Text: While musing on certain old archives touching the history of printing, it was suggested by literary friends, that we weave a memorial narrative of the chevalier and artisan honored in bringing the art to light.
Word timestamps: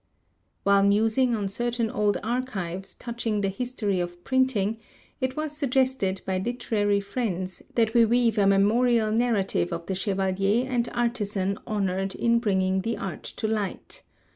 While 0.63 0.81
musing 0.81 1.35
on 1.35 1.47
certain 1.47 1.87
old 1.91 2.17
archives 2.23 2.95
touching 2.95 3.41
the 3.41 3.49
history 3.49 3.99
of 3.99 4.23
printing, 4.23 4.79
it 5.19 5.37
was 5.37 5.55
suggested 5.55 6.21
by 6.25 6.39
literary 6.39 6.99
friends, 7.01 7.61
that 7.75 7.93
we 7.93 8.03
weave 8.05 8.39
a 8.39 8.47
memorial 8.47 9.11
narrative 9.11 9.71
of 9.71 9.85
the 9.85 9.93
chevalier 9.93 10.65
and 10.67 10.89
artisan 10.95 11.59
honored 11.67 12.15
in 12.15 12.39
bringing 12.39 12.81
the 12.81 12.97
art 12.97 13.21
to 13.21 13.47
light. 13.47 14.01